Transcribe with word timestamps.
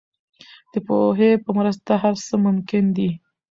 د 0.71 0.73
پوهې 0.87 1.31
په 1.43 1.49
مرسته 1.57 1.91
هر 2.03 2.13
څه 2.25 2.33
ممکن 2.45 2.83
دي. 2.97 3.09